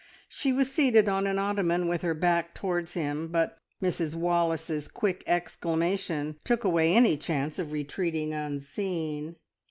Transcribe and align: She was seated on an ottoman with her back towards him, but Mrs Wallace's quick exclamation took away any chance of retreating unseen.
She 0.27 0.51
was 0.51 0.71
seated 0.71 1.07
on 1.07 1.27
an 1.27 1.37
ottoman 1.37 1.87
with 1.87 2.01
her 2.01 2.15
back 2.15 2.55
towards 2.55 2.95
him, 2.95 3.27
but 3.27 3.59
Mrs 3.83 4.15
Wallace's 4.15 4.87
quick 4.87 5.23
exclamation 5.27 6.37
took 6.43 6.63
away 6.63 6.95
any 6.95 7.17
chance 7.17 7.59
of 7.59 7.71
retreating 7.71 8.33
unseen. 8.33 9.35